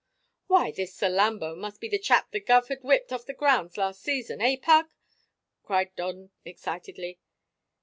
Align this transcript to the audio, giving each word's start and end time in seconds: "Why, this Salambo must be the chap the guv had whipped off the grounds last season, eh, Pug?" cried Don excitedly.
"Why, 0.47 0.71
this 0.71 0.95
Salambo 0.95 1.55
must 1.55 1.79
be 1.79 1.87
the 1.87 1.99
chap 1.99 2.31
the 2.31 2.41
guv 2.41 2.69
had 2.69 2.81
whipped 2.83 3.13
off 3.13 3.23
the 3.27 3.35
grounds 3.35 3.77
last 3.77 4.01
season, 4.01 4.41
eh, 4.41 4.57
Pug?" 4.59 4.89
cried 5.61 5.95
Don 5.95 6.31
excitedly. 6.43 7.19